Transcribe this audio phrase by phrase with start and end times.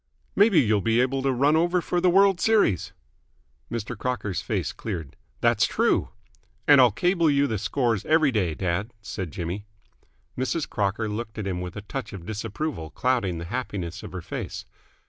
[0.35, 2.91] "Maybe you'll be able to run over for the World's Series?"
[3.71, 3.95] Mr.
[3.95, 5.15] Crocker's face cleared.
[5.41, 6.09] "That's true."
[6.67, 9.67] "And I'll cable you the scores every day, dad," said Jimmy.
[10.35, 10.67] Mrs.
[10.67, 14.65] Crocker looked at him with a touch of disapproval clouding the happiness of her face.